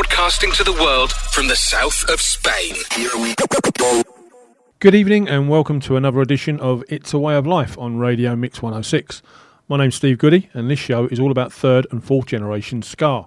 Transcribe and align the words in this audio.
broadcasting 0.00 0.50
to 0.50 0.64
the 0.64 0.72
world 0.72 1.12
from 1.12 1.46
the 1.46 1.56
south 1.56 2.08
of 2.08 2.22
Spain. 2.22 2.74
Here 2.94 3.10
we 3.16 3.34
go. 3.34 4.02
Good 4.78 4.94
evening 4.94 5.28
and 5.28 5.46
welcome 5.46 5.78
to 5.80 5.96
another 5.96 6.22
edition 6.22 6.58
of 6.58 6.82
It's 6.88 7.12
a 7.12 7.18
Way 7.18 7.34
of 7.34 7.46
Life 7.46 7.76
on 7.76 7.98
Radio 7.98 8.34
Mix 8.34 8.62
106. 8.62 9.20
My 9.68 9.76
name's 9.76 9.96
Steve 9.96 10.16
Goodey 10.16 10.48
and 10.54 10.70
this 10.70 10.78
show 10.78 11.04
is 11.08 11.20
all 11.20 11.30
about 11.30 11.52
third 11.52 11.86
and 11.90 12.02
fourth 12.02 12.24
generation 12.24 12.80
Ska. 12.80 13.26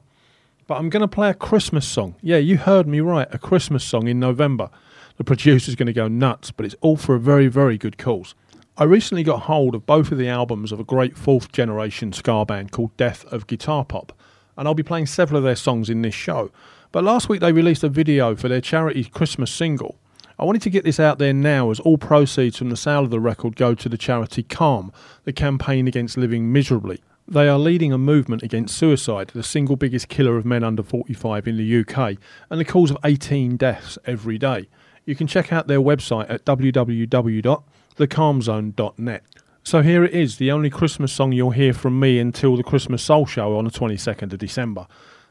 But 0.65 0.79
I'm 0.79 0.89
going 0.89 1.01
to 1.01 1.07
play 1.07 1.29
a 1.29 1.35
Christmas 1.35 1.87
song. 1.87 2.15
Yeah, 2.23 2.37
you 2.37 2.57
heard 2.57 2.87
me 2.87 3.01
right, 3.01 3.27
a 3.29 3.37
Christmas 3.37 3.83
song 3.83 4.07
in 4.07 4.19
November. 4.19 4.71
The 5.17 5.23
producer's 5.23 5.75
going 5.75 5.85
to 5.85 5.93
go 5.93 6.07
nuts, 6.07 6.49
but 6.49 6.65
it's 6.65 6.75
all 6.81 6.97
for 6.97 7.13
a 7.13 7.19
very, 7.19 7.49
very 7.49 7.77
good 7.77 7.99
cause. 7.99 8.33
I 8.79 8.85
recently 8.85 9.21
got 9.21 9.41
hold 9.41 9.75
of 9.75 9.85
both 9.85 10.11
of 10.11 10.17
the 10.17 10.27
albums 10.29 10.71
of 10.71 10.79
a 10.79 10.83
great 10.83 11.19
fourth 11.19 11.51
generation 11.51 12.13
ska 12.13 12.45
band 12.45 12.71
called 12.71 12.97
Death 12.97 13.25
of 13.31 13.45
Guitar 13.45 13.85
Pop 13.85 14.11
and 14.57 14.67
I'll 14.67 14.73
be 14.73 14.83
playing 14.83 15.07
several 15.07 15.37
of 15.37 15.43
their 15.43 15.55
songs 15.55 15.89
in 15.89 16.01
this 16.01 16.13
show. 16.13 16.51
But 16.91 17.03
last 17.03 17.29
week 17.29 17.41
they 17.41 17.51
released 17.51 17.83
a 17.83 17.89
video 17.89 18.35
for 18.35 18.47
their 18.47 18.61
charity 18.61 19.05
Christmas 19.05 19.51
single. 19.51 19.97
I 20.39 20.45
wanted 20.45 20.61
to 20.63 20.69
get 20.69 20.83
this 20.83 20.99
out 20.99 21.19
there 21.19 21.33
now 21.33 21.71
as 21.71 21.79
all 21.79 21.97
proceeds 21.97 22.57
from 22.57 22.69
the 22.69 22.77
sale 22.77 23.03
of 23.03 23.11
the 23.11 23.19
record 23.19 23.55
go 23.55 23.75
to 23.75 23.89
the 23.89 23.97
charity 23.97 24.43
Calm, 24.43 24.91
the 25.23 25.33
campaign 25.33 25.87
against 25.87 26.17
living 26.17 26.51
miserably. 26.51 27.01
They 27.27 27.47
are 27.47 27.57
leading 27.57 27.93
a 27.93 27.97
movement 27.97 28.43
against 28.43 28.75
suicide, 28.75 29.31
the 29.33 29.43
single 29.43 29.75
biggest 29.75 30.09
killer 30.09 30.37
of 30.37 30.45
men 30.45 30.63
under 30.63 30.83
45 30.83 31.47
in 31.47 31.57
the 31.57 31.79
UK, 31.79 32.17
and 32.49 32.59
the 32.59 32.65
cause 32.65 32.91
of 32.91 32.97
18 33.03 33.57
deaths 33.57 33.97
every 34.05 34.37
day. 34.37 34.67
You 35.05 35.15
can 35.15 35.27
check 35.27 35.53
out 35.53 35.67
their 35.67 35.79
website 35.79 36.29
at 36.29 36.45
www.thecalmzone.net. 36.45 39.23
So 39.65 39.81
here 39.81 40.03
it 40.03 40.11
is, 40.11 40.37
the 40.37 40.51
only 40.51 40.69
Christmas 40.69 41.13
song 41.13 41.31
you'll 41.31 41.51
hear 41.51 41.73
from 41.73 41.97
me 41.97 42.19
until 42.19 42.57
the 42.57 42.63
Christmas 42.63 43.01
Soul 43.01 43.25
Show 43.25 43.57
on 43.57 43.63
the 43.63 43.71
22nd 43.71 44.33
of 44.33 44.39
December. 44.39 44.87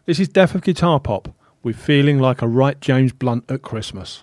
This 0.06 0.18
is 0.18 0.26
Death 0.26 0.54
of 0.54 0.62
Guitar 0.62 0.98
Pop 1.00 1.28
with 1.62 1.76
Feeling 1.76 2.18
Like 2.18 2.40
a 2.40 2.48
Right 2.48 2.80
James 2.80 3.12
Blunt 3.12 3.44
at 3.50 3.60
Christmas. 3.60 4.22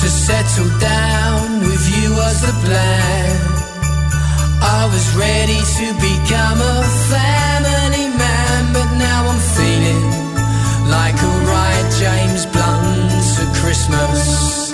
To 0.00 0.08
settle 0.08 0.78
down 0.78 1.60
with 1.60 1.88
you 1.96 2.10
was 2.12 2.42
the 2.42 2.52
plan. 2.66 3.40
I 4.60 4.90
was 4.92 5.16
ready 5.16 5.58
to 5.58 5.94
become 5.94 6.60
a 6.60 6.82
family 7.08 7.41
Christmas. 13.72 14.70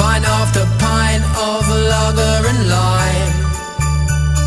Pint 0.00 0.24
after 0.40 0.64
pint 0.80 1.24
of 1.36 1.64
lager 1.92 2.48
and 2.48 2.60
lime. 2.72 3.34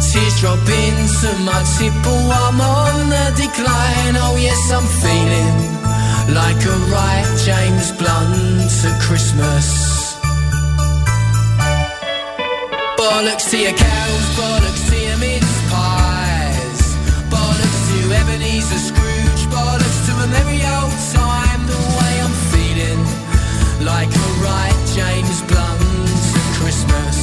Tears 0.10 0.36
drop 0.42 0.66
into 0.66 1.30
my 1.46 1.62
tipple, 1.78 2.26
I'm 2.42 2.60
on 2.60 3.10
the 3.14 3.26
decline. 3.38 4.16
Oh, 4.26 4.36
yes, 4.42 4.62
I'm 4.74 4.88
feeling 5.04 5.58
like 6.34 6.58
a 6.66 6.78
right 6.90 7.30
James 7.46 7.92
Blunt 8.00 8.74
at 8.90 8.98
Christmas. 9.00 10.18
Bollocks 12.98 13.52
to 13.52 13.58
your 13.66 13.78
cows, 13.78 14.26
bollocks 14.40 14.84
to 14.90 14.98
your 14.98 15.18
mince 15.18 15.58
pies. 15.70 16.82
Bollocks 17.30 17.82
to 17.90 17.98
Ebenezer 18.20 18.82
Scrooge, 18.90 19.44
bollocks 19.54 20.00
to 20.08 20.14
a 20.24 20.28
merry 20.34 20.60
old 20.74 20.87
like 23.98 24.14
a 24.14 24.30
right 24.46 24.80
James 24.94 25.42
Blunt 25.50 25.82
at 26.42 26.48
Christmas. 26.60 27.18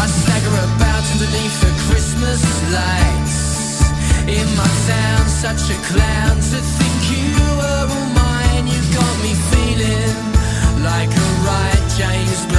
I 0.00 0.04
stagger 0.20 0.56
about 0.68 1.04
underneath 1.12 1.58
the 1.66 1.72
Christmas 1.86 2.42
lights. 2.76 3.40
In 4.38 4.48
my 4.60 4.70
town, 4.88 5.24
such 5.44 5.64
a 5.68 5.78
clown 5.90 6.36
to 6.50 6.58
think 6.76 6.98
you 7.12 7.28
were 7.60 7.86
all 7.96 8.08
mine. 8.24 8.64
You 8.74 8.80
got 8.98 9.14
me 9.26 9.32
feeling 9.52 10.16
like 10.90 11.12
a 11.24 11.28
right 11.48 11.84
James 12.00 12.51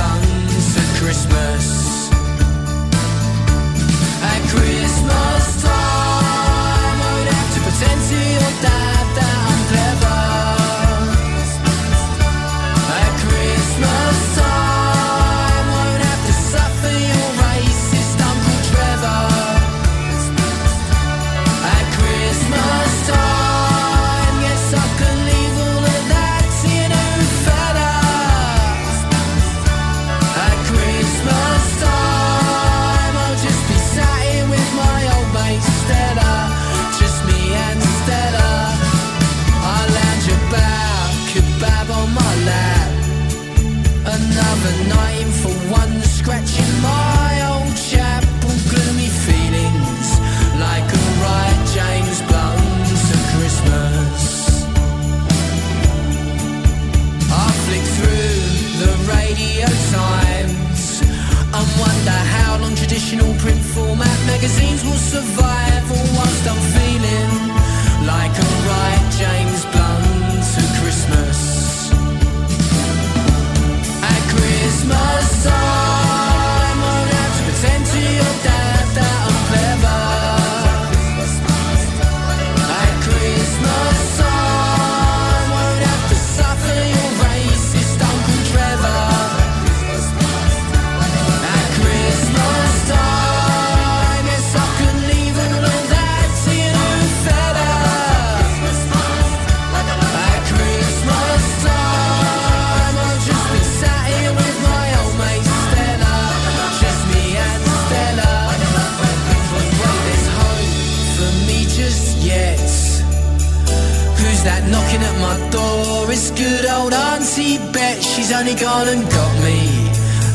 that 114.43 114.67
knocking 114.69 115.01
at 115.01 115.15
my 115.19 115.37
door? 115.49 116.11
It's 116.11 116.31
good 116.31 116.65
old 116.65 116.93
Auntie 116.93 117.57
Bet. 117.71 118.03
She's 118.03 118.31
only 118.31 118.55
gone 118.55 118.87
and 118.87 119.03
got 119.03 119.33
me 119.43 119.59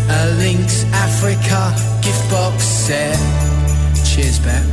a 0.08 0.20
Lynx 0.40 0.84
Africa 0.92 1.74
gift 2.02 2.24
box 2.30 2.64
set. 2.64 3.18
Cheers, 4.08 4.38
Bet. 4.40 4.64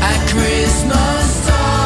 At 0.00 0.20
Christmas 0.30 1.46
time, 1.46 1.85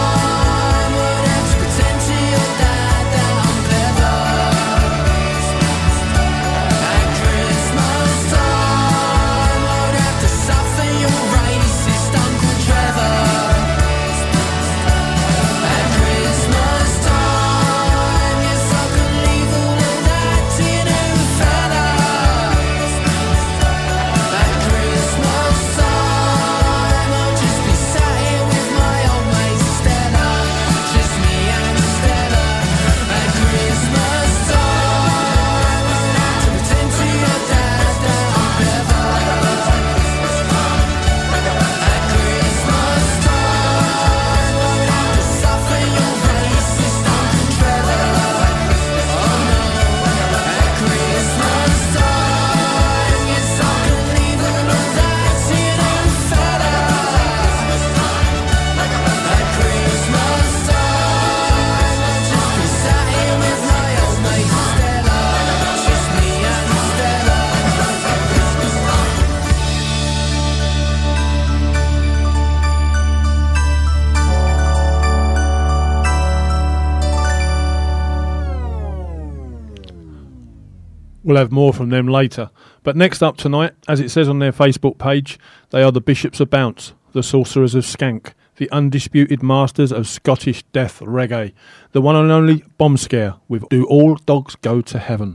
We'll 81.22 81.37
have 81.37 81.52
more 81.52 81.72
from 81.72 81.90
them 81.90 82.06
later. 82.06 82.50
But 82.82 82.96
next 82.96 83.22
up 83.22 83.37
tonight, 83.37 83.75
as 83.87 84.00
it 84.00 84.11
says 84.11 84.28
on 84.28 84.38
their 84.38 84.52
Facebook 84.52 84.99
page, 84.99 85.38
they 85.70 85.82
are 85.82 85.93
the 85.93 86.00
Bishops 86.00 86.40
of 86.40 86.50
Bounce, 86.50 86.93
the 87.12 87.22
Sorcerers 87.22 87.75
of 87.75 87.84
Skank, 87.84 88.32
the 88.56 88.70
undisputed 88.70 89.43
masters 89.43 89.93
of 89.93 90.08
Scottish 90.08 90.62
death 90.72 91.00
reggae, 91.00 91.52
the 91.93 92.00
one 92.00 92.17
and 92.17 92.31
only 92.31 92.64
Bombscare 92.78 93.38
with 93.49 93.69
Do 93.69 93.84
All 93.87 94.17
Dogs 94.17 94.56
Go 94.56 94.81
to 94.81 94.99
Heaven. 94.99 95.34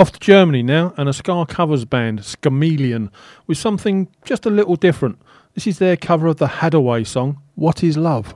Off 0.00 0.12
to 0.12 0.18
Germany 0.18 0.62
now, 0.62 0.94
and 0.96 1.10
a 1.10 1.12
Ska 1.12 1.44
covers 1.46 1.84
band, 1.84 2.20
Scamelion, 2.20 3.10
with 3.46 3.58
something 3.58 4.08
just 4.24 4.46
a 4.46 4.50
little 4.50 4.74
different. 4.74 5.20
This 5.52 5.66
is 5.66 5.78
their 5.78 5.94
cover 5.94 6.26
of 6.26 6.38
the 6.38 6.46
Haddaway 6.46 7.06
song, 7.06 7.42
What 7.54 7.84
is 7.84 7.98
Love? 7.98 8.34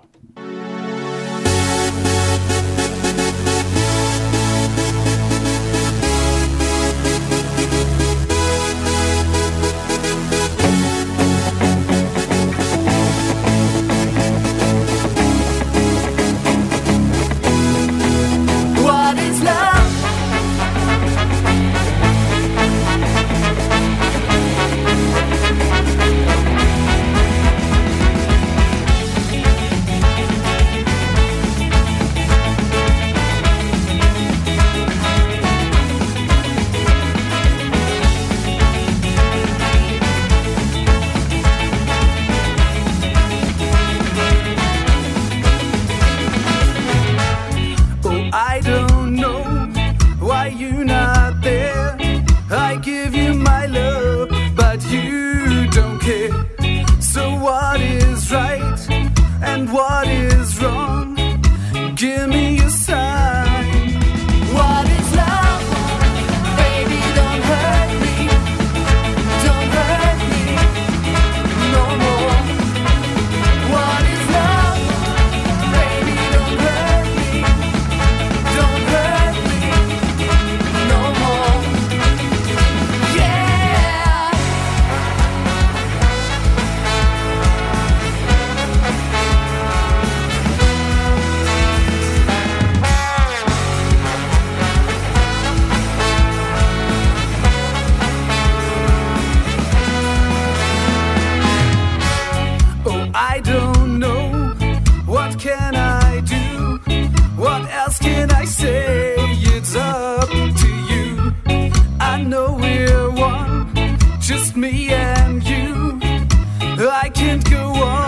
can't 117.14 117.48
go 117.48 117.72
on. 117.74 118.03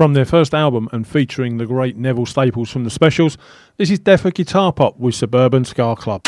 From 0.00 0.14
their 0.14 0.24
first 0.24 0.54
album 0.54 0.88
and 0.92 1.06
featuring 1.06 1.58
the 1.58 1.66
great 1.66 1.94
Neville 1.94 2.24
Staples 2.24 2.70
from 2.70 2.84
the 2.84 2.90
Specials, 2.90 3.36
this 3.76 3.90
is 3.90 3.98
Death 3.98 4.24
Guitar 4.32 4.72
Pop 4.72 4.98
with 4.98 5.14
Suburban 5.14 5.66
Ska 5.66 5.94
Club. 5.94 6.22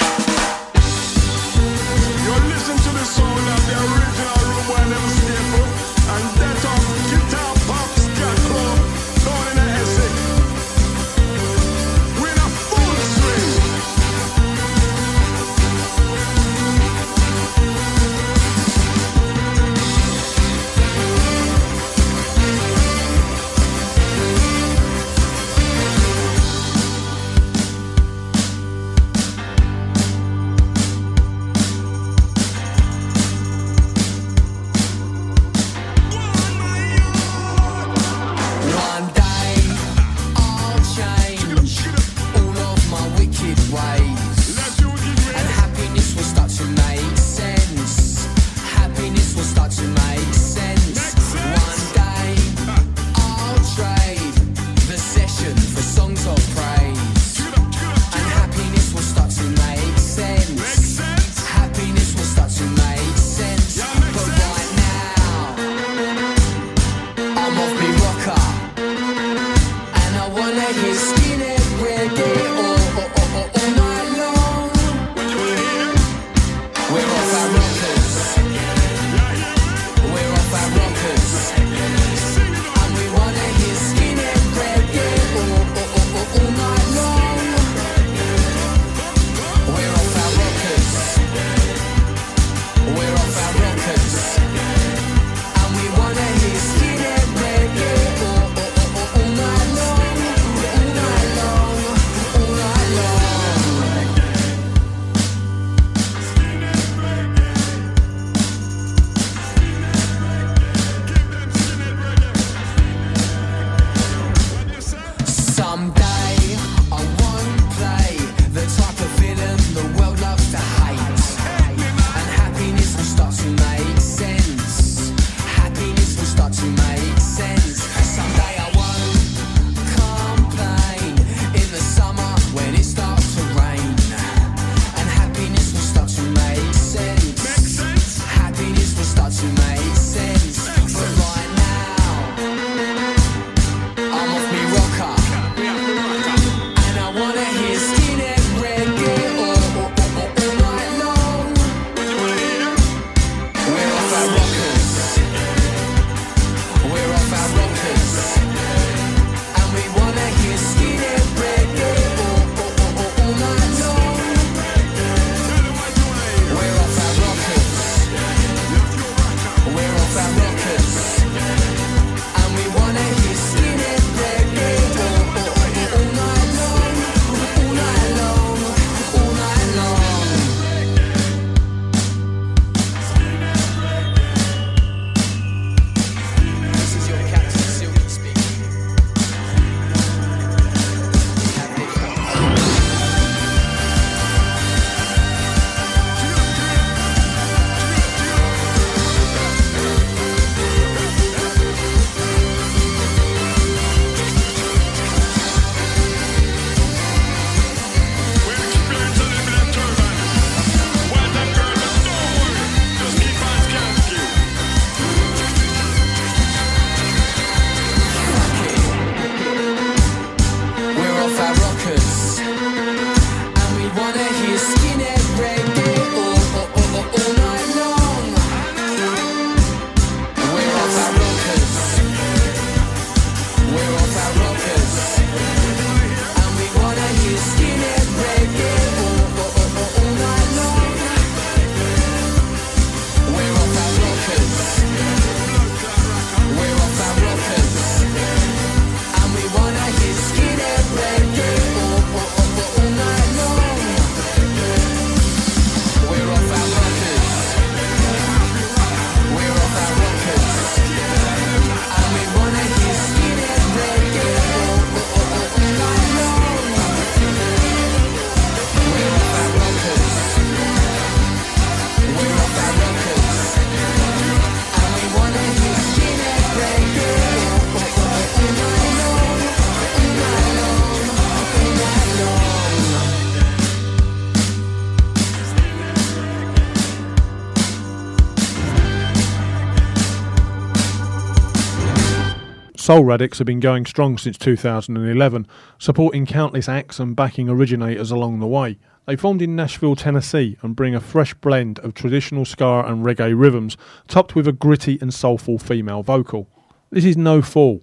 Soul 292.93 293.05
Radix 293.05 293.39
have 293.39 293.47
been 293.47 293.59
going 293.59 293.87
strong 293.87 294.19
since 294.19 294.37
2011, 294.37 295.47
supporting 295.79 296.27
countless 296.27 296.69
acts 296.69 297.01
and 297.01 297.17
backing 297.17 297.49
originators 297.49 298.11
along 298.11 298.39
the 298.39 298.47
way. 298.47 298.77
They 299.07 299.17
formed 299.17 299.41
in 299.41 299.57
Nashville, 299.57 299.97
Tennessee, 299.97 300.59
and 300.61 300.77
bring 300.77 300.95
a 300.95 301.01
fresh 301.01 301.33
blend 301.33 301.79
of 301.79 301.95
traditional 301.95 302.45
ska 302.45 302.85
and 302.87 303.03
reggae 303.03 303.33
rhythms, 303.35 303.79
topped 304.09 304.35
with 304.35 304.47
a 304.47 304.53
gritty 304.53 304.99
and 305.01 305.15
soulful 305.15 305.57
female 305.59 306.03
vocal. 306.03 306.51
This 306.91 307.07
is 307.07 307.17
No 307.17 307.41
Fall, 307.41 307.81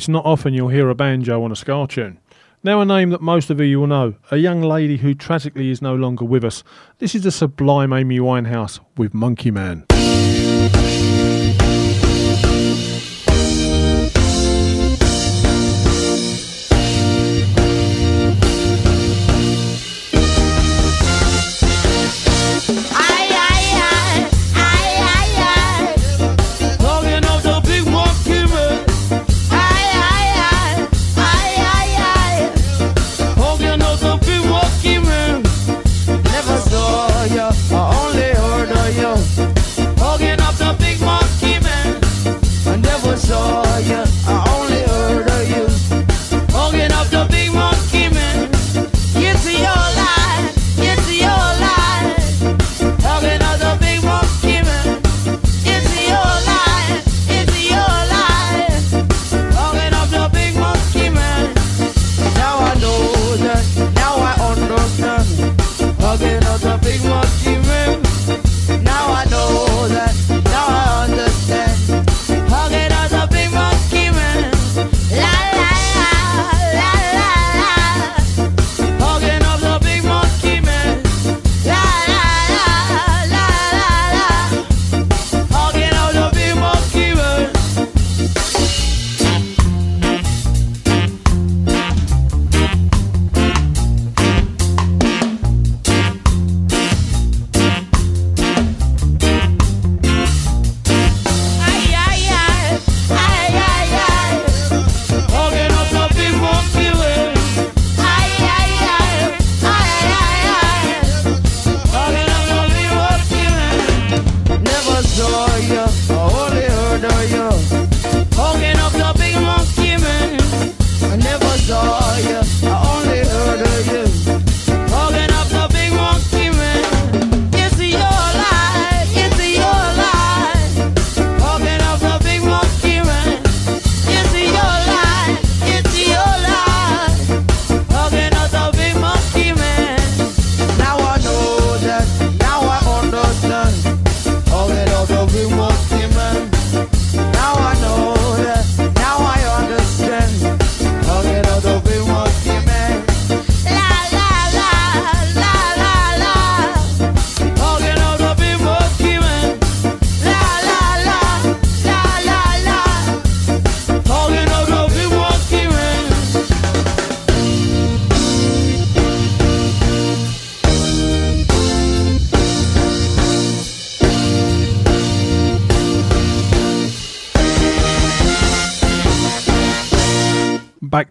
It's 0.00 0.08
not 0.08 0.24
often 0.24 0.54
you'll 0.54 0.68
hear 0.68 0.88
a 0.88 0.94
banjo 0.94 1.44
on 1.44 1.52
a 1.52 1.54
ska 1.54 1.86
tune. 1.86 2.20
Now, 2.64 2.80
a 2.80 2.86
name 2.86 3.10
that 3.10 3.20
most 3.20 3.50
of 3.50 3.60
you 3.60 3.80
will 3.80 3.86
know, 3.86 4.14
a 4.30 4.38
young 4.38 4.62
lady 4.62 4.96
who 4.96 5.12
tragically 5.12 5.70
is 5.70 5.82
no 5.82 5.94
longer 5.94 6.24
with 6.24 6.42
us. 6.42 6.64
This 7.00 7.14
is 7.14 7.24
the 7.24 7.30
sublime 7.30 7.92
Amy 7.92 8.18
Winehouse 8.18 8.80
with 8.96 9.12
Monkey 9.12 9.50
Man. 9.50 9.89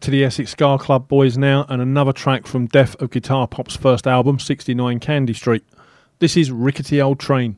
to 0.09 0.17
the 0.17 0.25
Essex 0.25 0.51
Ska 0.51 0.79
Club 0.79 1.07
boys 1.07 1.37
now 1.37 1.67
and 1.69 1.83
another 1.83 2.11
track 2.11 2.47
from 2.47 2.65
Death 2.65 2.95
of 2.99 3.11
Guitar 3.11 3.47
Pop's 3.47 3.75
first 3.75 4.07
album, 4.07 4.39
69 4.39 4.99
Candy 4.99 5.33
Street. 5.33 5.63
This 6.17 6.35
is 6.35 6.51
Rickety 6.51 6.99
Old 6.99 7.19
Train. 7.19 7.57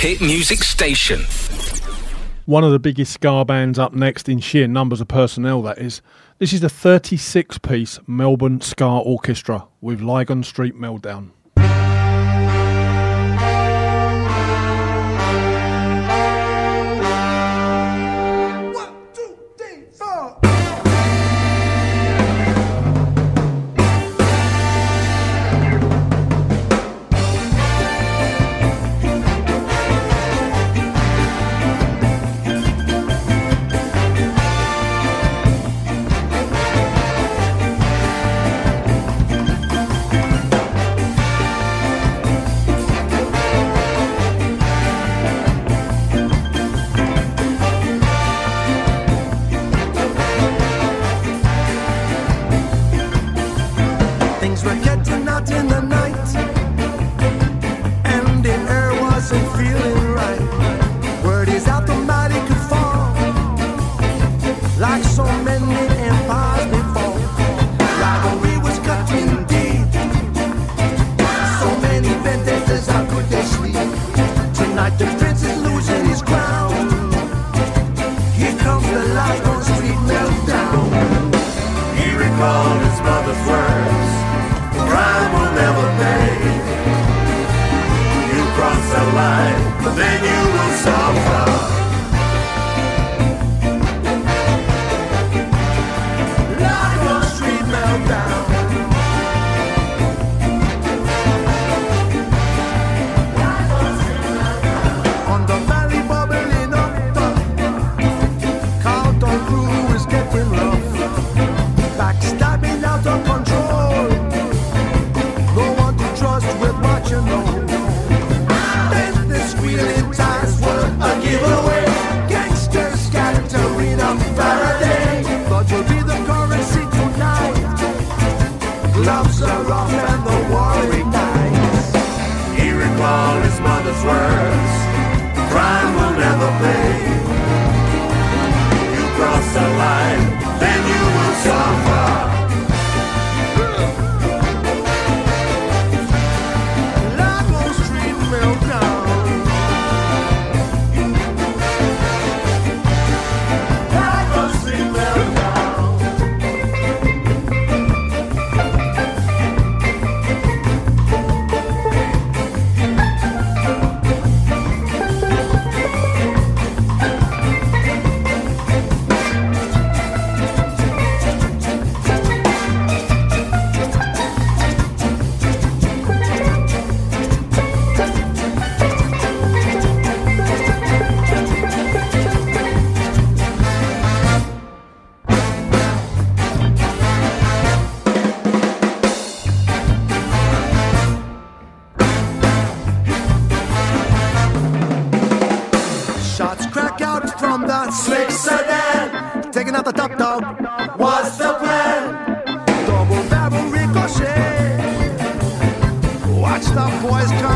hit 0.00 0.22
music 0.22 0.60
station. 0.60 1.20
One 2.46 2.64
of 2.64 2.72
the 2.72 2.78
biggest 2.78 3.12
ska 3.12 3.44
bands 3.44 3.78
up 3.78 3.92
next 3.92 4.30
in 4.30 4.40
sheer 4.40 4.66
numbers 4.66 5.02
of 5.02 5.08
personnel, 5.08 5.60
that 5.60 5.76
is. 5.76 6.00
This 6.38 6.54
is 6.54 6.62
the 6.62 6.70
36 6.70 7.58
piece 7.58 8.00
Melbourne 8.06 8.62
Ska 8.62 8.86
Orchestra 8.86 9.68
with 9.82 10.00
Lygon 10.00 10.42
Street 10.42 10.74
Meltdown. 10.74 11.32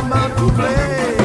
Come 0.04 0.12
out 0.12 0.36
to 0.36 0.52
play. 0.52 1.16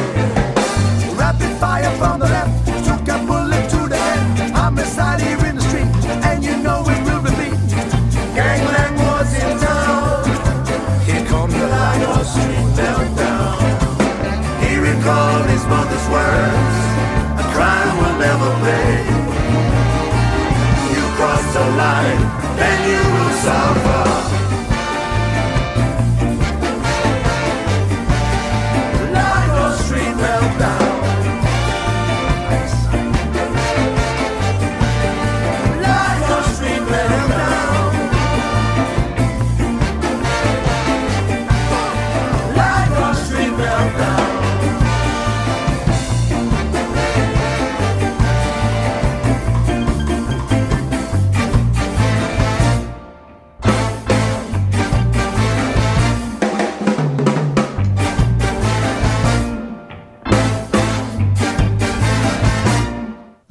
Rapid 1.12 1.52
fire 1.60 1.90
from 1.98 2.18
the 2.18 2.24
left. 2.24 2.64
Took 2.88 3.06
a 3.14 3.18
bullet 3.26 3.68
to 3.68 3.80
the 3.92 3.96
head. 3.96 4.52
Homicide 4.52 5.20
here 5.20 5.44
in 5.44 5.56
the 5.56 5.60
street. 5.68 5.90
And 6.24 6.42
you 6.42 6.56
know 6.56 6.80
it 6.88 7.00
will 7.04 7.20
repeat. 7.20 7.60
Gangland 8.32 8.96
was 9.04 9.28
in 9.36 9.52
town. 9.60 10.24
Here 11.04 11.26
comes 11.26 11.52
the 11.52 11.66
Lygon 11.68 12.24
Street 12.24 12.68
meltdown. 12.80 13.60
He 14.64 14.72
recalled 14.78 15.44
his 15.52 15.64
mother's 15.66 16.06
words. 16.16 16.80
A 17.36 17.46
crime 17.52 17.94
will 18.00 18.16
never 18.16 18.50
pay. 18.64 18.96
You 20.96 21.04
cross 21.20 21.44
the 21.52 21.66
line, 21.84 22.22
then 22.56 22.78
you 22.88 23.02
will 23.12 23.34
suffer. 23.44 24.49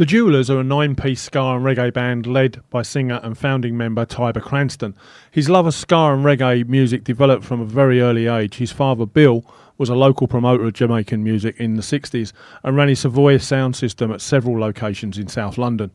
Dualers 0.10 0.50
are 0.50 0.60
a 0.60 0.64
nine 0.64 0.96
piece 0.96 1.22
ska 1.22 1.40
and 1.40 1.64
reggae 1.64 1.94
band 1.94 2.26
led 2.26 2.64
by 2.72 2.82
singer 2.82 3.20
and 3.22 3.38
founding 3.38 3.78
member 3.78 4.06
Tyber 4.08 4.42
Cranstoun. 4.42 4.96
His 5.30 5.50
love 5.50 5.68
of 5.68 5.76
ska 5.76 5.96
and 5.96 6.26
reggae 6.26 6.68
music 6.68 7.04
developed 7.04 7.46
from 7.46 7.62
a 7.62 7.66
very 7.66 8.02
early 8.02 8.26
age. 8.26 8.56
His 8.56 8.72
father, 8.72 9.06
Bill, 9.06 9.46
was 9.78 9.88
a 9.88 9.94
local 9.94 10.28
promoter 10.28 10.66
of 10.66 10.74
Jamaican 10.74 11.24
music 11.24 11.60
in 11.60 11.76
the 11.76 11.84
60s 11.84 12.34
and 12.64 12.76
ran 12.76 12.88
his 12.88 13.02
Savoy 13.02 13.38
sound 13.38 13.76
system 13.76 14.12
at 14.12 14.20
several 14.20 14.58
locations 14.58 15.20
in 15.20 15.28
South 15.28 15.60
London. 15.60 15.92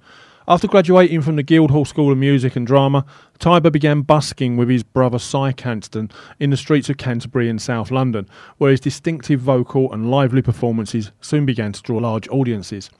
After 0.46 0.68
graduating 0.68 1.22
from 1.22 1.34
the 1.34 1.42
Guildhall 1.42 1.84
School 1.84 2.12
of 2.12 2.18
Music 2.18 2.54
and 2.54 2.68
Drama, 2.68 3.04
Tyber 3.40 3.72
began 3.72 4.02
busking 4.02 4.56
with 4.56 4.68
his 4.68 4.84
brother 4.84 5.18
Si 5.18 5.54
Cranstoun 5.54 6.12
in 6.38 6.50
the 6.50 6.56
streets 6.56 6.88
of 6.88 6.98
Canterbury 6.98 7.48
in 7.48 7.58
South 7.58 7.90
London, 7.90 8.28
where 8.58 8.70
his 8.70 8.78
distinctive 8.78 9.40
vocal 9.40 9.92
and 9.92 10.08
lively 10.08 10.40
performances 10.40 11.10
soon 11.20 11.44
began 11.44 11.72
to 11.72 11.82
draw 11.82 11.98
large 11.98 12.28
audiences. 12.28 12.90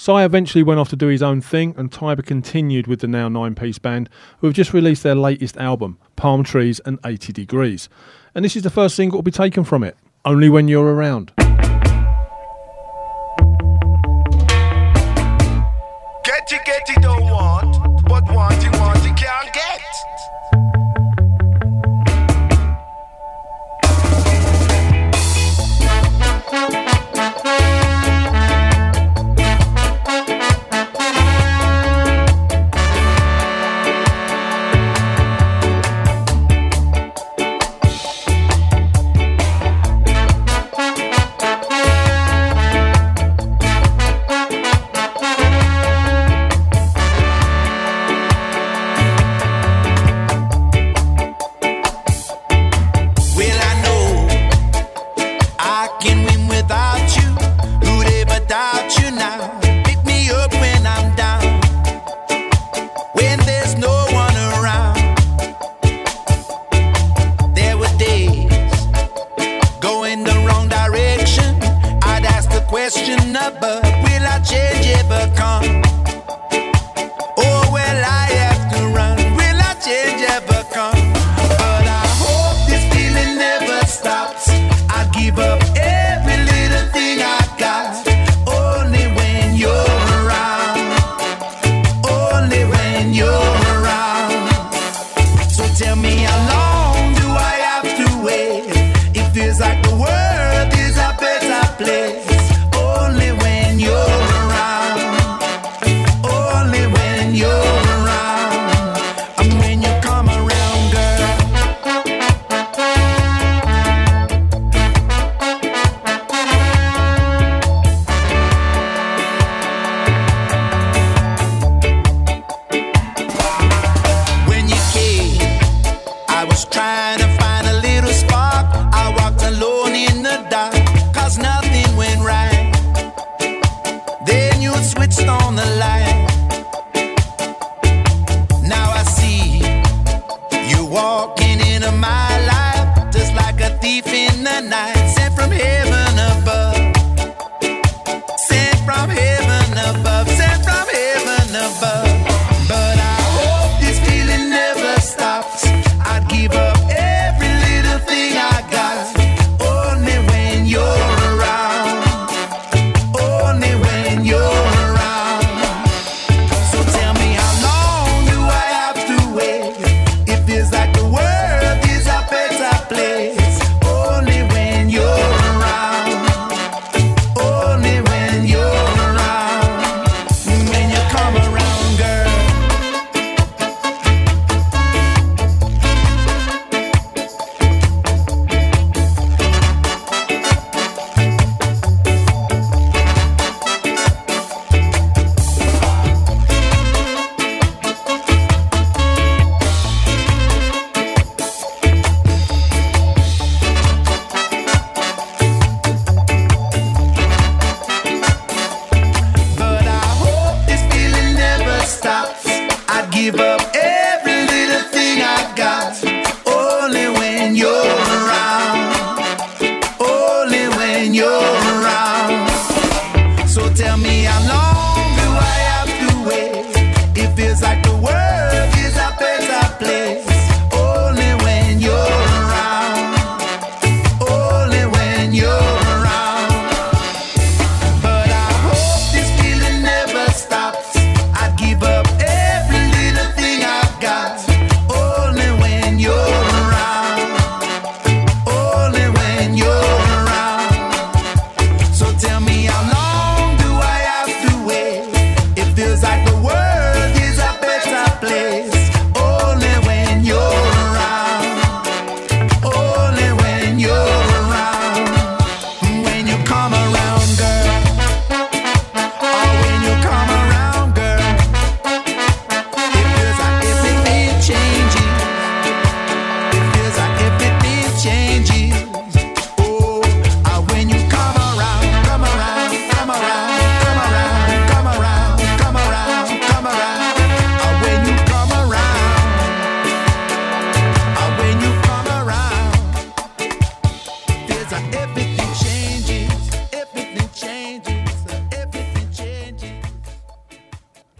Si 0.00 0.12
eventually 0.12 0.62
went 0.62 0.80
off 0.80 0.88
to 0.88 0.96
do 0.96 1.08
his 1.08 1.22
own 1.22 1.42
thing, 1.42 1.74
and 1.76 1.90
Tyber 1.90 2.24
continued 2.24 2.86
with 2.86 3.00
the 3.00 3.06
now 3.06 3.28
nine 3.28 3.54
piece 3.54 3.78
band, 3.78 4.08
who 4.38 4.46
have 4.46 4.56
just 4.56 4.72
released 4.72 5.02
their 5.02 5.14
latest 5.14 5.58
album, 5.58 5.98
Palm 6.16 6.42
Trees 6.42 6.80
and 6.86 6.98
80 7.04 7.34
Degrees. 7.34 7.90
And 8.34 8.42
this 8.42 8.56
is 8.56 8.62
the 8.62 8.70
first 8.70 8.96
single 8.96 9.18
to 9.18 9.22
be 9.22 9.30
taken 9.30 9.62
from 9.62 9.84
it, 9.84 9.98
Only 10.24 10.48
When 10.48 10.68
You're 10.68 10.94
Around. 10.94 11.32
Get 11.36 11.52
it, 16.50 16.64
get 16.64 16.88
it, 16.88 17.02
don't 17.02 17.24
want. 17.24 18.06
But 18.08 18.24
want 18.32 18.54
it, 18.54 18.72
want 18.80 19.04
it, 19.04 19.14
can't 19.18 19.52
get. 19.52 19.82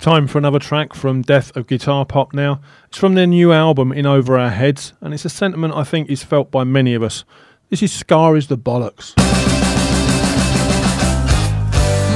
Time 0.01 0.27
for 0.27 0.39
another 0.39 0.59
track 0.59 0.95
from 0.95 1.21
Death 1.21 1.55
of 1.55 1.67
Guitar 1.67 2.07
Pop 2.07 2.33
now. 2.33 2.63
It's 2.87 2.97
from 2.97 3.13
their 3.13 3.27
new 3.27 3.53
album, 3.53 3.93
In 3.93 4.07
Over 4.07 4.39
Our 4.39 4.49
Heads, 4.49 4.95
and 5.03 5.13
it's 5.13 5.27
a 5.27 5.29
sentiment 5.29 5.75
I 5.75 5.85
think 5.85 6.09
is 6.09 6.25
felt 6.25 6.51
by 6.51 6.65
many 6.65 6.95
of 6.95 7.03
us. 7.03 7.23
This 7.69 7.83
is 7.83 7.93
Ska 7.93 8.33
is 8.33 8.47
the 8.47 8.57
Bollocks. 8.57 9.13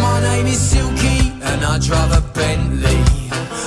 My 0.01 0.19
name 0.23 0.47
is 0.47 0.59
Silky, 0.59 1.31
and 1.43 1.63
I 1.63 1.79
drive 1.79 2.11
a 2.17 2.23
Bentley. 2.33 3.05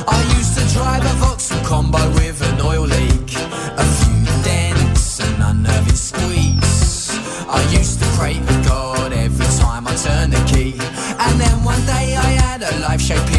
I 0.07 0.33
used 0.35 0.57
to 0.57 0.65
drive 0.73 1.05
a 1.05 1.13
Vauxhall 1.19 1.63
combo 1.63 2.03
with 2.15 2.41
an 2.41 2.59
oil 2.61 2.87
leak, 2.87 3.35
a 3.77 3.85
few 3.85 4.25
dents, 4.43 5.19
and 5.19 5.43
unnerving 5.43 5.93
squeaks. 5.93 7.11
I 7.47 7.61
used 7.69 7.99
to 7.99 8.05
pray 8.17 8.33
to 8.33 8.63
God 8.67 9.13
every 9.13 9.45
time 9.61 9.87
I 9.87 9.93
turned 9.93 10.33
the 10.33 10.43
key, 10.51 10.73
and 10.73 11.39
then 11.39 11.63
one 11.63 11.85
day 11.85 12.15
I 12.17 12.31
had 12.41 12.63
a 12.63 12.79
life 12.79 12.99
shaping. 12.99 13.36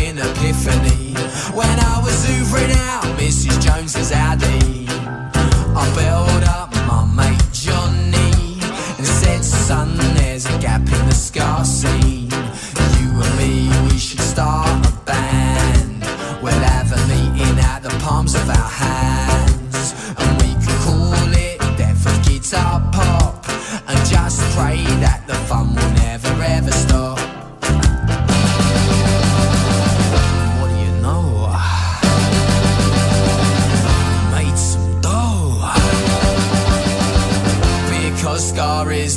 Mrs. 3.19 3.61
Jones's 3.61 3.97
is 3.97 4.13
Addy. 4.13 4.87
I 5.75 5.85
built 5.99 6.45
up 6.49 6.71
my 6.87 7.05
mate 7.19 7.53
Johnny 7.53 8.61
and 8.97 9.07
said, 9.07 9.45
son, 9.45 9.97
there's 10.15 10.47
a 10.47 10.57
gap 10.61 10.83
in 10.83 11.05
the 11.09 11.13
ska 11.13 11.65
scene. 11.65 12.31
You 12.99 13.11
and 13.25 13.35
me, 13.37 13.69
we 13.91 13.99
should 13.99 14.21
start 14.21 14.87
a 14.87 14.93
band. 15.05 16.01
We'll 16.43 16.53
have 16.53 16.93
a 16.93 17.01
meeting 17.09 17.59
at 17.59 17.81
the 17.81 17.91
palms 18.05 18.37
of 18.37 18.49
our 18.49 18.71
hands, 18.87 19.95
and 20.17 20.31
we 20.41 20.55
could 20.65 20.79
call 20.87 21.33
it 21.35 21.59
Death 21.77 22.07
of 22.07 22.17
Guitar 22.25 22.81
Pop, 22.93 23.45
and 23.89 23.99
just 24.09 24.41
pray 24.57 24.85
that 25.03 25.25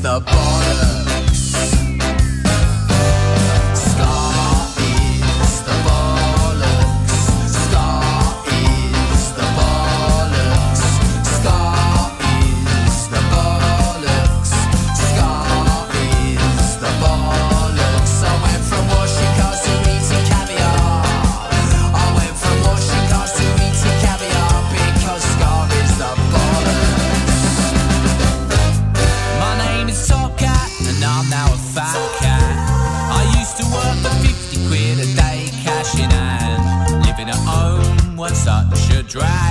the 0.01 0.19
border. 0.19 1.00
drive. 39.11 39.50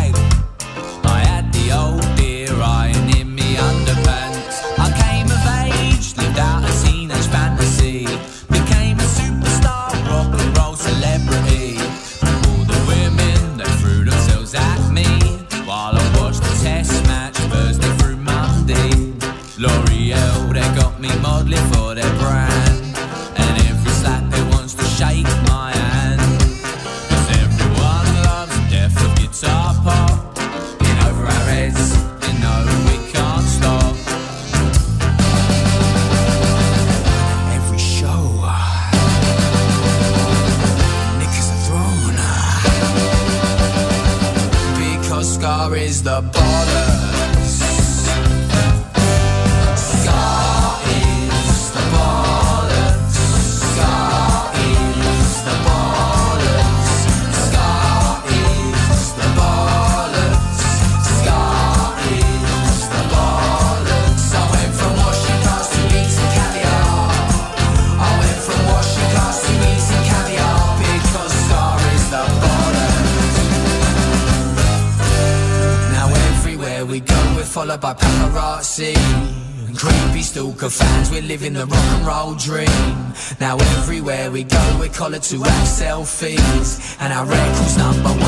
Living 81.52 81.68
the 81.68 81.74
rock 81.74 81.84
and 81.96 82.06
roll 82.06 82.34
dream. 82.34 83.12
Now 83.40 83.56
everywhere 83.78 84.30
we 84.30 84.44
go, 84.44 84.76
we're 84.78 84.88
collared 84.88 85.22
to 85.24 85.38
have 85.42 85.68
selfies. 85.68 86.96
And 87.00 87.12
our 87.12 87.26
record's 87.26 87.76
number 87.76 88.19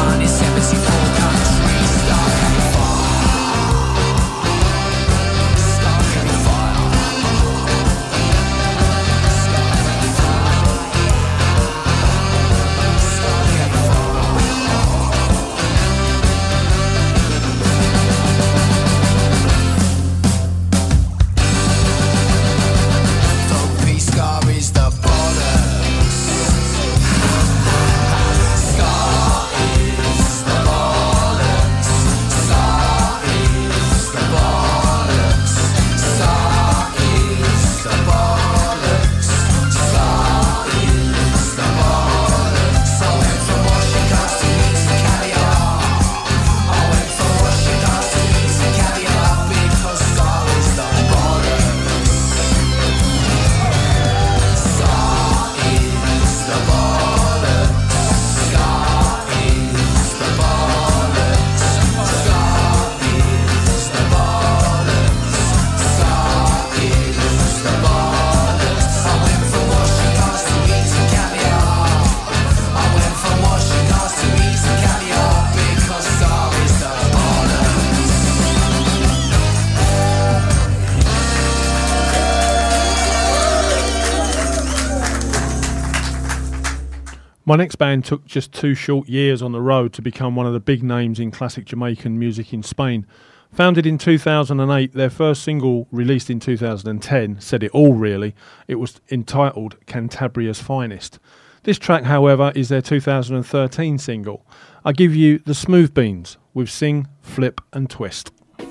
My 87.53 87.59
next 87.59 87.77
band 87.77 88.05
took 88.07 88.25
just 88.25 88.51
two 88.51 88.75
short 88.75 89.11
years 89.11 89.43
on 89.43 89.53
the 89.53 89.61
road 89.61 89.93
to 89.93 90.01
become 90.01 90.35
one 90.35 90.47
of 90.47 90.55
the 90.55 90.59
big 90.59 90.83
names 90.83 91.21
in 91.21 91.31
classic 91.31 91.67
Jamaican 91.67 92.19
music 92.19 92.55
in 92.55 92.63
Spain. 92.63 93.07
Founded 93.53 93.85
in 93.85 93.99
2008, 93.99 94.95
their 94.95 95.11
first 95.11 95.43
single, 95.43 95.87
released 95.91 96.31
in 96.31 96.41
2010, 96.41 97.43
said 97.43 97.63
it 97.63 97.71
all 97.73 97.93
really. 97.93 98.35
It 98.69 98.77
was 98.77 99.03
entitled 99.11 99.77
Cantabria's 99.85 100.63
Finest. 100.63 101.19
This 101.65 101.79
track, 101.79 102.05
however, 102.05 102.53
is 102.55 102.71
their 102.71 102.81
2013 102.81 103.99
single. 103.99 104.47
I 104.83 104.93
give 104.93 105.15
you 105.15 105.41
the 105.41 105.55
Smooth 105.55 105.93
Beans 105.93 106.39
with 106.55 106.71
Sing, 106.71 107.07
Flip, 107.21 107.61
and 107.75 107.91
Twist. 107.91 108.33
Ladies 108.61 108.71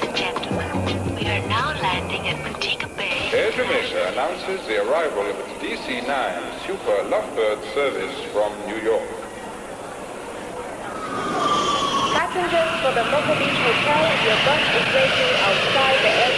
and 0.00 0.16
gentlemen, 0.16 1.14
we 1.14 1.24
are 1.24 1.48
now 1.48 1.80
landing 1.80 2.26
at 2.26 2.42
Montego 2.42 2.88
Bay. 2.96 3.30
Air 3.32 3.52
Jamaica 3.52 4.08
announces 4.10 4.66
the 4.66 4.82
arrival 4.82 5.20
of 5.20 5.38
its 5.38 5.86
DC-9 5.86 6.47
Super 6.68 7.00
Lovebird 7.08 7.64
service 7.72 8.12
from 8.28 8.52
New 8.68 8.76
York. 8.84 9.08
Passengers 12.12 12.72
for 12.84 12.92
the 12.92 13.04
Mocha 13.08 13.34
Beach 13.40 13.56
Hotel, 13.56 14.04
your 14.28 14.36
bus 14.44 14.60
is 14.76 14.84
waiting 14.92 15.32
outside 15.48 15.96
the 16.04 16.12
Air 16.12 16.32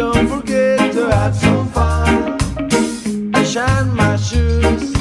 don't 0.00 0.28
forget 0.28 0.92
to 0.94 1.10
have 1.10 1.34
some 1.36 1.68
fun. 1.68 2.38
I 3.34 3.44
shine 3.44 3.94
my 3.94 4.16
shoes. 4.16 4.94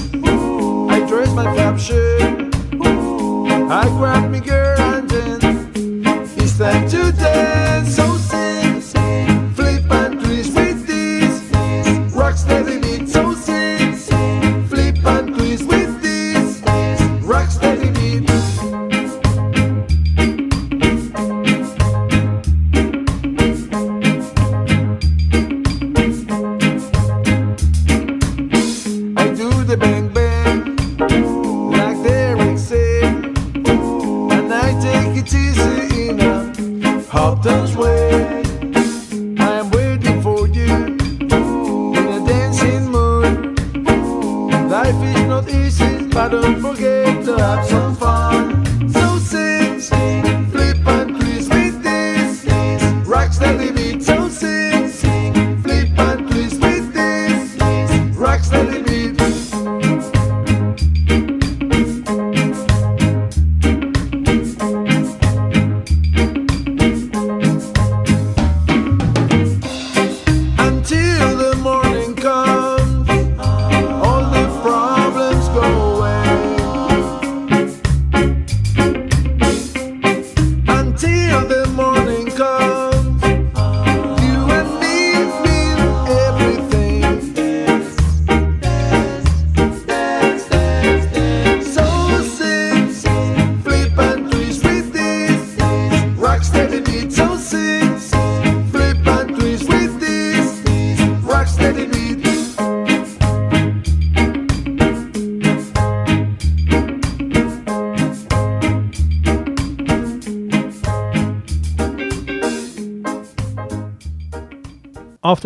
I 0.94 0.98
dress 1.08 1.32
my 1.34 1.46
flap 1.54 1.80
shirt. 1.80 2.54
I 3.80 3.84
grab 3.98 4.30
me 4.30 4.42
girl 4.42 4.82
and 4.98 5.10
then 5.10 5.40
it's 6.36 6.58
time 6.58 6.86
to 6.90 7.14
dance. 7.14 7.96
So 7.96 8.19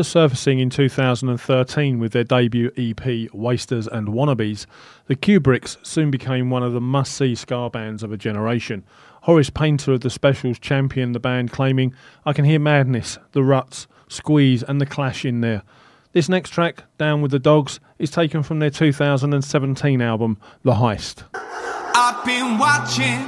After 0.03 0.19
surfacing 0.19 0.59
in 0.59 0.69
2013 0.69 1.97
with 1.97 2.11
their 2.11 2.25
debut 2.25 2.71
EP 2.75 3.33
Wasters 3.33 3.87
and 3.87 4.09
Wannabes, 4.09 4.65
the 5.05 5.15
Kubricks 5.15 5.77
soon 5.81 6.11
became 6.11 6.49
one 6.49 6.61
of 6.61 6.73
the 6.73 6.81
must 6.81 7.13
see 7.13 7.35
ska 7.35 7.69
bands 7.69 8.03
of 8.03 8.11
a 8.11 8.17
generation. 8.17 8.83
Horace 9.21 9.49
Panter 9.49 9.93
of 9.93 10.01
the 10.01 10.09
Specials 10.09 10.59
championed 10.59 11.15
the 11.15 11.21
band, 11.21 11.53
claiming, 11.53 11.95
I 12.25 12.33
can 12.33 12.43
hear 12.43 12.59
Madness, 12.59 13.17
The 13.31 13.43
Ruts, 13.43 13.87
Squeeze, 14.09 14.61
and 14.61 14.81
The 14.81 14.85
Clash 14.85 15.23
in 15.23 15.39
there. 15.39 15.63
This 16.11 16.27
next 16.27 16.49
track, 16.49 16.83
Down 16.97 17.21
with 17.21 17.31
the 17.31 17.39
Dogs, 17.39 17.79
is 17.97 18.11
taken 18.11 18.43
from 18.43 18.59
their 18.59 18.69
2017 18.69 20.01
album, 20.01 20.37
The 20.63 20.73
Heist. 20.73 21.23
I've 21.33 22.25
been 22.25 22.57
watching 22.57 23.23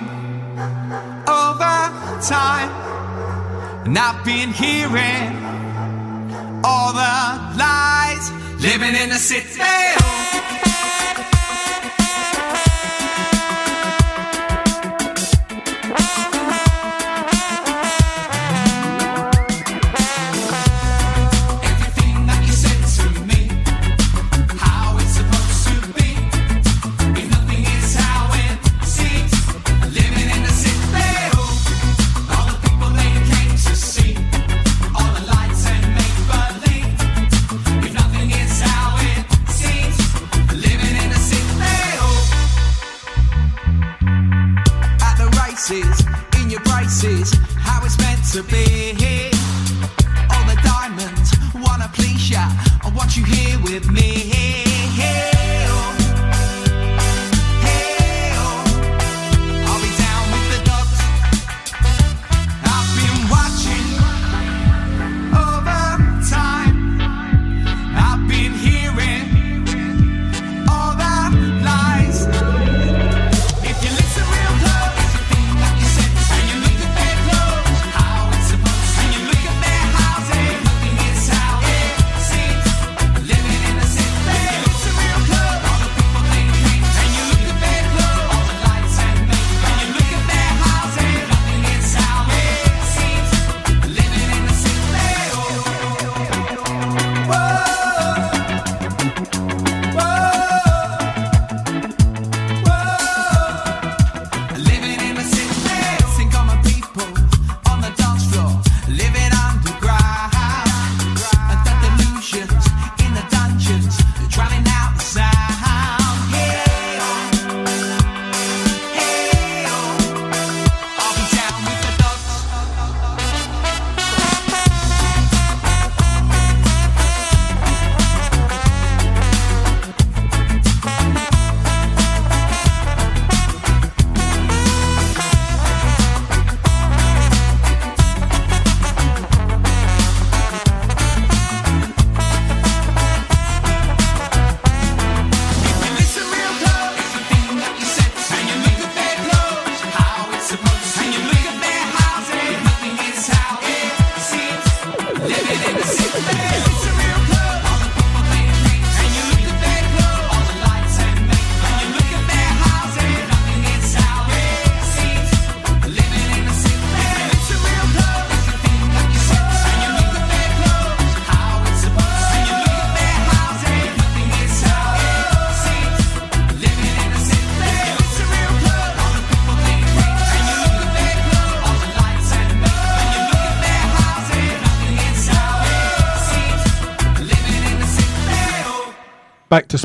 over 1.26 2.20
time, 2.22 2.70
and 3.86 3.98
I've 3.98 4.26
been 4.26 4.50
hearing 4.52 5.65
all 6.66 6.92
the 6.94 7.16
lies, 7.62 8.26
living 8.60 8.96
in 8.96 9.10
the 9.10 9.22
city. 9.30 9.62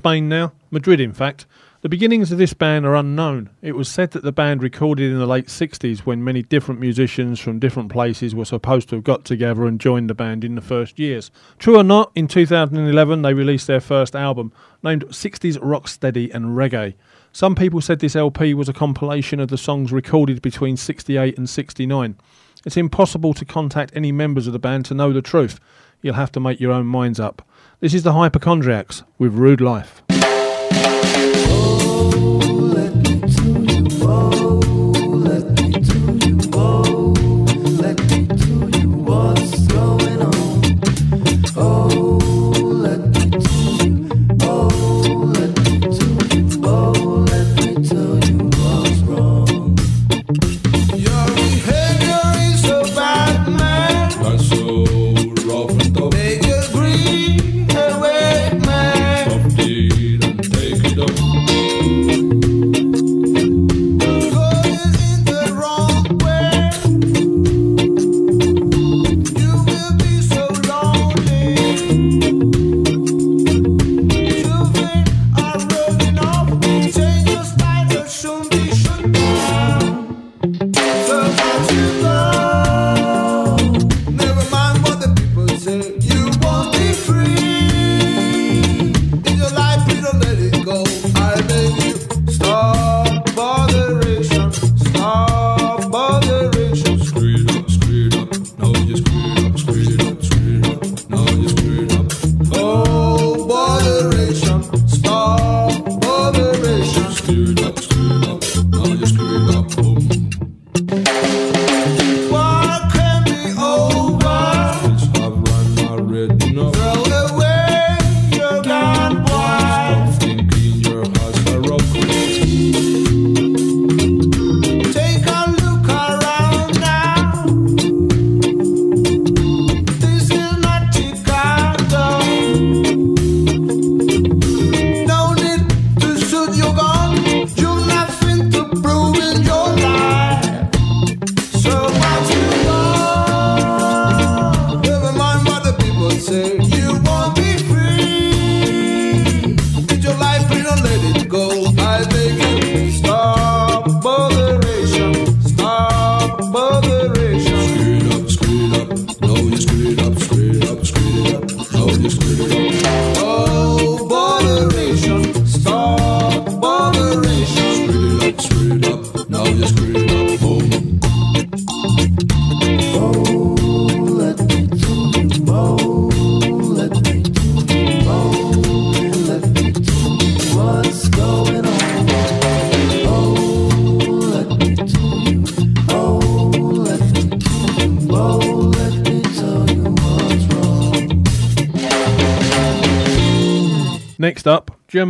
Spain 0.01 0.31
now, 0.31 0.51
Madrid 0.71 0.99
in 0.99 1.13
fact. 1.13 1.45
The 1.83 1.89
beginnings 1.91 2.33
of 2.33 2.39
this 2.39 2.55
band 2.55 2.87
are 2.87 2.97
unknown. 2.97 3.51
It 3.61 3.77
was 3.77 3.87
said 3.87 4.13
that 4.13 4.23
the 4.23 4.33
band 4.33 4.63
recorded 4.63 5.13
in 5.13 5.19
the 5.19 5.27
late 5.27 5.49
60s 5.49 6.01
when 6.01 6.25
many 6.25 6.43
different 6.43 6.81
musicians 6.81 7.39
from 7.39 7.59
different 7.59 7.93
places 7.93 8.35
were 8.35 8.47
supposed 8.47 8.89
to 8.89 8.97
have 8.97 9.05
got 9.05 9.27
together 9.27 9.67
and 9.67 9.79
joined 9.79 10.09
the 10.09 10.15
band 10.15 10.43
in 10.43 10.55
the 10.55 10.63
first 10.63 10.99
years. 10.99 11.31
True 11.59 11.77
or 11.77 11.85
not, 11.85 12.13
in 12.15 12.29
2011 12.29 13.21
they 13.21 13.35
released 13.35 13.67
their 13.67 13.79
first 13.79 14.17
album, 14.17 14.55
named 14.83 15.05
60s 15.09 15.59
Rocksteady 15.59 16.33
and 16.33 16.57
Reggae. 16.57 16.95
Some 17.31 17.55
people 17.55 17.83
said 17.83 18.01
this 18.01 18.17
LP 18.17 18.55
was 18.55 18.71
a 18.71 18.73
compilation 18.73 19.39
of 19.39 19.49
the 19.49 19.59
songs 19.59 19.93
recorded 19.93 20.41
between 20.41 20.79
68 20.79 21.37
and 21.37 21.47
69. 21.47 22.17
It's 22.65 22.79
impossible 22.79 23.35
to 23.35 23.45
contact 23.45 23.93
any 23.95 24.13
members 24.13 24.47
of 24.47 24.55
the 24.55 24.59
band 24.59 24.87
to 24.87 24.95
know 24.95 25.13
the 25.13 25.21
truth. 25.21 25.61
You'll 26.01 26.15
have 26.15 26.33
to 26.33 26.41
make 26.41 26.59
your 26.59 26.73
own 26.73 26.87
minds 26.87 27.21
up. 27.21 27.43
This 27.81 27.95
is 27.95 28.03
the 28.03 28.13
Hypochondriacs 28.13 29.05
with 29.17 29.33
Rude 29.33 29.63
Life. 29.63 30.03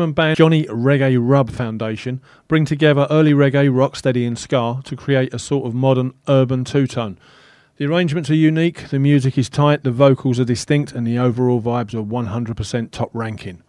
German 0.01 0.13
band 0.15 0.39
Johnny 0.39 0.65
Reggae 0.65 1.19
Rub 1.21 1.51
Foundation 1.51 2.23
bring 2.49 2.65
together 2.65 3.07
early 3.11 3.35
reggae, 3.35 3.69
rocksteady, 3.71 4.27
and 4.27 4.39
ska 4.39 4.81
to 4.83 4.97
create 4.97 5.35
a 5.35 5.39
sort 5.39 5.67
of 5.67 5.75
modern 5.75 6.15
urban 6.27 6.65
two 6.65 6.87
tone. 6.87 7.19
The 7.77 7.85
arrangements 7.85 8.31
are 8.31 8.35
unique, 8.35 8.89
the 8.89 8.99
music 8.99 9.37
is 9.37 9.51
tight, 9.51 9.85
the 9.85 9.91
vocals 9.91 10.41
are 10.41 10.45
distinct, 10.47 10.93
and 10.93 11.07
the 11.07 11.19
overall 11.19 11.61
vibes 11.61 11.93
are 11.93 12.03
100% 12.03 12.91
top 12.93 13.11
ranking. 13.13 13.63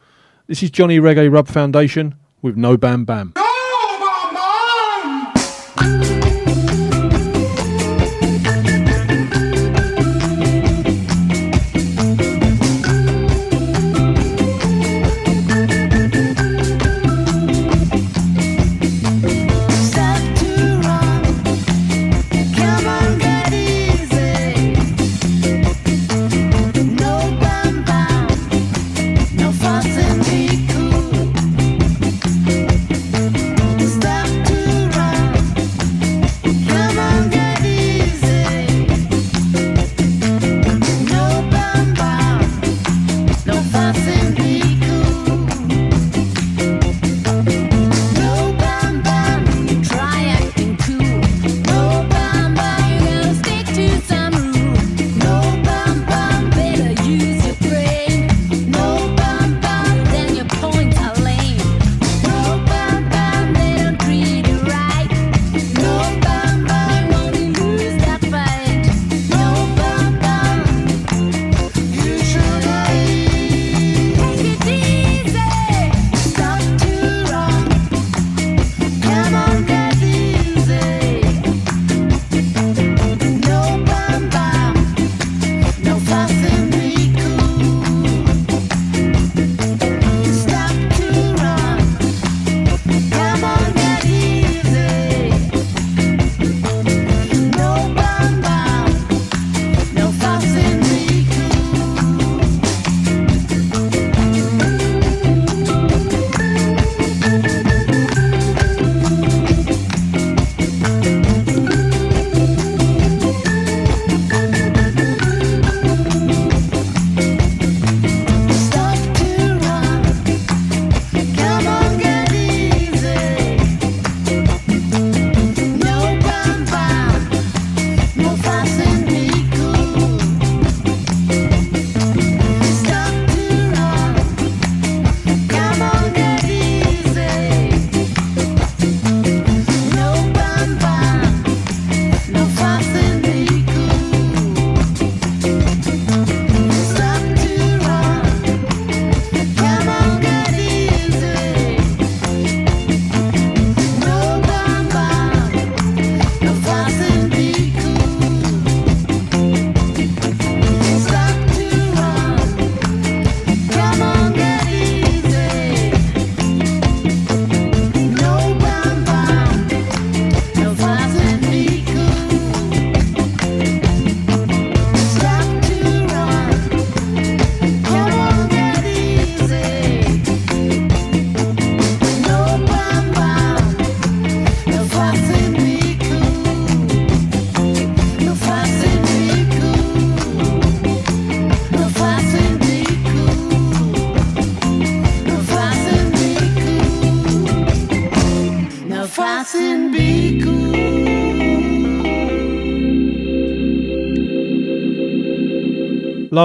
This 0.48 0.64
is 0.64 0.72
Johnny 0.72 1.00
Reggae 1.00 1.30
Rub 1.30 1.50
Foundation 1.50 2.16
with 2.42 2.56
No 2.56 2.78
Bam 2.78 3.04
Bam. 3.04 3.34
No, 3.36 3.44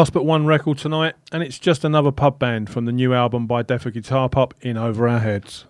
last 0.07 0.13
but 0.13 0.25
one 0.25 0.47
record 0.47 0.79
tonight, 0.79 1.17
and 1.33 1.43
it's 1.43 1.59
just 1.59 1.85
another 1.85 2.13
pub 2.13 2.39
band 2.39 2.71
from 2.71 2.85
the 2.85 2.93
new 2.93 3.13
album 3.13 3.49
by 3.49 3.61
Death 3.63 3.87
of 3.87 3.93
Guitar 3.93 4.29
Pop 4.29 4.55
in 4.61 4.77
Over 4.77 5.09
Our 5.09 5.19
Heads. 5.19 5.65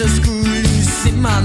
Jesus 0.00 0.18
Christ, 0.20 1.12
man, 1.16 1.44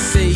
sei 0.00 0.29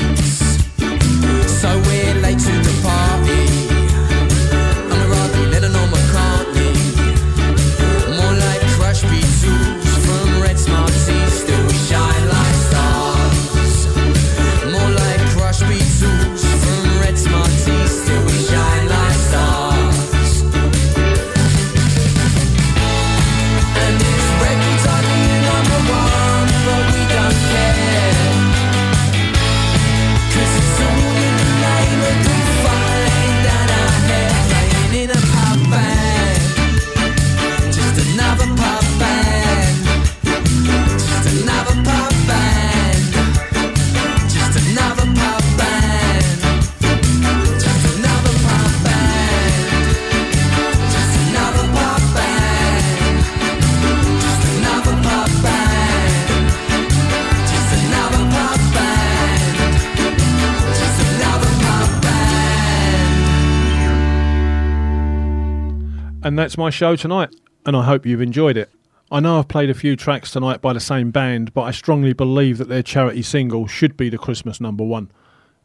that's 66.45 66.59
my 66.59 66.69
show 66.69 66.95
tonight, 66.95 67.35
and 67.65 67.75
I 67.75 67.85
hope 67.85 68.05
you've 68.05 68.21
enjoyed 68.21 68.59
it. 68.59 68.71
I 69.11 69.19
know 69.19 69.39
I've 69.39 69.49
played 69.49 69.71
a 69.71 69.75
few 69.75 69.97
tracks 69.97 70.31
tonight 70.31 70.61
by 70.61 70.75
the 70.75 70.79
same 70.79 71.11
band, 71.11 71.55
but 71.55 71.63
I 71.63 71.71
strongly 71.71 72.13
believe 72.13 72.59
that 72.59 72.69
their 72.69 72.83
charity 72.83 73.23
single 73.23 73.67
should 73.67 73.97
be 73.97 74.11
the 74.11 74.19
Christmas 74.19 74.61
number 74.61 74.85
one. 74.85 75.11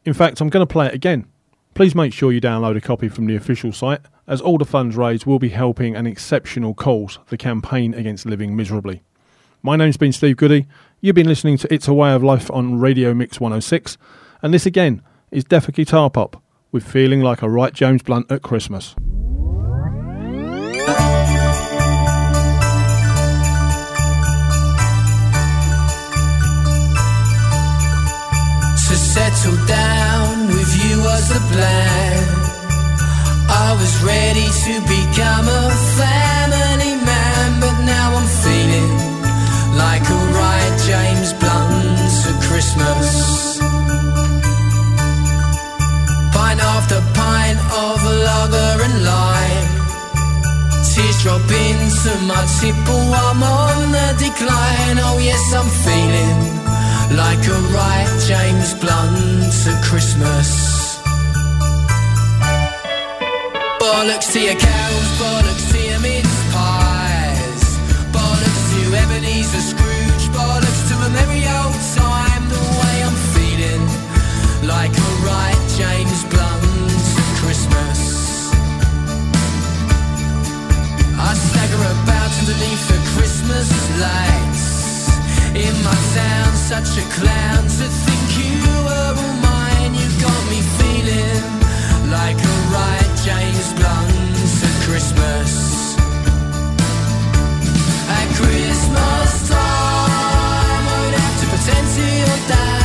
In 0.06 0.14
fact, 0.14 0.40
I'm 0.40 0.48
going 0.48 0.66
to 0.66 0.72
play 0.72 0.88
it 0.88 0.94
again. 0.94 1.26
Please 1.74 1.96
make 1.96 2.14
sure 2.14 2.32
you 2.32 2.40
download 2.40 2.78
a 2.78 2.82
copy 2.82 3.10
from 3.10 3.26
the 3.26 3.36
official 3.36 3.74
site, 3.74 4.00
as 4.26 4.40
all 4.40 4.58
the 4.58 4.64
funds 4.64 4.96
raised 4.96 5.26
will 5.26 5.38
be 5.38 5.50
helping 5.50 5.98
an 5.98 6.08
exceptional 6.08 6.74
cause, 6.74 7.20
the 7.28 7.36
campaign 7.36 7.94
against 7.94 8.26
living 8.26 8.56
miserably. 8.56 9.04
My 9.62 9.76
name's 9.76 9.98
been 9.98 10.14
Steve 10.14 10.38
Goodey. 10.38 10.66
You've 11.02 11.14
been 11.14 11.28
listening 11.28 11.58
to 11.58 11.74
It's 11.74 11.90
a 11.90 11.94
Way 11.94 12.14
of 12.14 12.24
Life 12.24 12.50
on 12.52 12.80
Radio 12.80 13.14
Mix 13.14 13.42
106, 13.42 13.98
and 14.42 14.54
this 14.54 14.66
again 14.66 15.02
is 15.30 15.44
Death 15.44 15.68
of 15.68 15.74
Guitar 15.74 16.10
Pop 16.10 16.42
with 16.72 16.88
Feeling 16.88 17.20
Like 17.20 17.42
a 17.42 17.50
Right 17.50 17.74
James 17.74 18.02
Blunt 18.02 18.32
at 18.32 18.44
Christmas. 18.44 18.96
Settle 29.14 29.58
down 29.66 30.48
with 30.54 30.72
you 30.82 31.02
was 31.02 31.24
the 31.34 31.42
plan. 31.52 32.18
I 33.66 33.70
was 33.80 33.94
ready 34.06 34.48
to 34.66 34.74
become 34.86 35.46
a 35.50 35.66
family 35.98 36.94
man, 37.10 37.48
but 37.64 37.76
now 37.90 38.08
I'm 38.20 38.30
feeling 38.46 38.94
like 39.84 40.06
a 40.18 40.22
right 40.38 40.76
James 40.90 41.34
Blunt 41.42 42.14
at 42.30 42.38
Christmas. 42.48 43.08
Pint 46.36 46.62
after 46.76 47.02
pint 47.18 47.60
of 47.86 47.98
lager 48.28 48.74
and 48.86 48.98
lime. 49.10 49.70
Tears 50.86 51.18
drop 51.24 51.50
into 51.66 52.12
my 52.30 52.44
tipple, 52.62 53.08
I'm 53.26 53.42
on 53.42 53.92
the 53.92 54.08
decline. 54.22 54.98
Oh, 55.02 55.18
yes, 55.18 55.44
I'm 55.58 55.70
feeling 55.86 56.59
like 57.16 57.42
a 57.48 57.60
right 57.74 58.10
James 58.28 58.74
Blunt 58.76 59.54
at 59.68 59.84
Christmas. 59.84 61.00
Bollocks 63.80 64.32
to 64.34 64.40
your 64.40 64.56
cows, 64.56 65.08
bollocks 65.18 65.72
to 65.72 65.80
your 65.90 66.00
mince 66.00 66.38
pies. 66.54 67.64
Bollocks 68.14 68.64
to 68.72 68.82
Ebenezer 69.02 69.64
Scrooge, 69.72 70.26
bollocks 70.36 70.82
to 70.90 70.96
a 70.96 71.10
merry 71.10 71.44
old 71.58 71.80
time. 71.98 72.44
The 72.54 72.62
way 72.80 72.96
I'm 73.08 73.18
feeling 73.34 73.84
like 74.68 74.94
a 74.94 75.10
right 75.26 75.62
James 75.78 76.24
Blunt 76.30 77.06
at 77.24 77.30
Christmas. 77.42 78.00
I 81.18 81.34
stagger 81.34 81.84
about 81.96 82.32
underneath 82.40 82.86
the 82.88 83.00
Christmas 83.16 83.70
lights. 84.00 84.59
In 85.56 85.76
my 85.84 85.98
town, 86.14 86.54
such 86.56 86.98
a 86.98 87.06
clown 87.18 87.64
to 87.64 87.88
think 88.06 88.26
you 88.38 88.62
were 88.86 89.14
all 89.18 89.36
mine. 89.42 89.94
You 89.96 90.08
got 90.22 90.42
me 90.52 90.62
feeling 90.78 91.44
like 92.12 92.38
a 92.38 92.56
right 92.76 93.12
James 93.26 93.74
Blunt 93.74 94.38
at 94.70 94.76
Christmas. 94.86 95.52
At 98.20 98.28
Christmas 98.40 99.50
time, 99.50 100.84
I 100.88 100.98
would 101.02 101.16
have 101.20 101.36
to 101.42 101.46
pretend 101.48 101.88
to 101.96 102.06
your 102.22 102.48
dad 102.48 102.79